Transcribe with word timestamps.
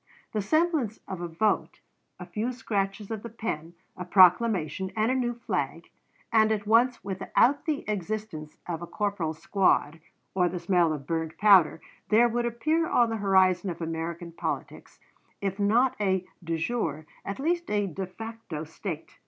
The 0.33 0.41
semblance 0.41 0.97
of 1.07 1.21
a 1.21 1.27
vote, 1.27 1.79
a 2.19 2.25
few 2.25 2.51
scratches 2.53 3.11
of 3.11 3.21
the 3.21 3.29
pen, 3.29 3.75
a 3.95 4.03
proclamation, 4.03 4.91
and 4.95 5.11
a 5.11 5.15
new 5.15 5.35
flag, 5.35 5.91
and 6.33 6.51
at 6.51 6.65
once 6.65 7.03
without 7.03 7.65
the 7.67 7.87
existence 7.87 8.57
of 8.65 8.81
a 8.81 8.87
corporal's 8.87 9.37
squad, 9.37 9.99
or 10.33 10.49
the 10.49 10.57
smell 10.57 10.91
of 10.91 11.05
burnt 11.05 11.37
powder, 11.37 11.81
there 12.09 12.27
would 12.27 12.47
appear 12.47 12.87
on 12.89 13.11
the 13.11 13.17
horizon 13.17 13.69
of 13.69 13.79
American 13.79 14.31
politics, 14.31 14.99
if 15.39 15.59
not 15.59 15.95
a 16.01 16.25
de 16.43 16.57
jure 16.57 17.05
at 17.23 17.37
least 17.37 17.69
a 17.69 17.85
de 17.85 18.07
facto 18.07 18.63
State! 18.63 19.19